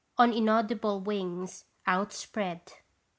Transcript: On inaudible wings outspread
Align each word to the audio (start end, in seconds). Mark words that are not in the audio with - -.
On 0.17 0.33
inaudible 0.33 0.99
wings 0.99 1.65
outspread 1.85 2.71